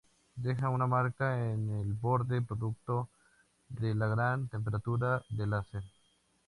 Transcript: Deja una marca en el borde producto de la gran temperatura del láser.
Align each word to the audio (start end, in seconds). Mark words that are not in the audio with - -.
Deja 0.35 0.69
una 0.69 0.87
marca 0.87 1.51
en 1.53 1.69
el 1.69 1.93
borde 1.93 2.41
producto 2.41 3.11
de 3.69 3.93
la 3.93 4.07
gran 4.07 4.47
temperatura 4.47 5.21
del 5.29 5.51
láser. 5.51 5.83